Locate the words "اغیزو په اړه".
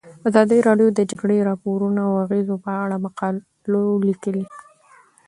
2.23-2.95